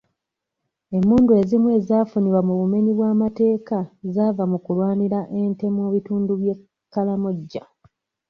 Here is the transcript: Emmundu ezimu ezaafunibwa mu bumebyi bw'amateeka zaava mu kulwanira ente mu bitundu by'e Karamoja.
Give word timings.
Emmundu 0.97 1.31
ezimu 1.41 1.67
ezaafunibwa 1.77 2.41
mu 2.47 2.53
bumebyi 2.59 2.91
bw'amateeka 2.97 3.77
zaava 4.13 4.43
mu 4.51 4.57
kulwanira 4.65 5.19
ente 5.39 5.65
mu 5.75 5.83
bitundu 5.93 6.31
by'e 6.41 6.53
Karamoja. 6.93 7.63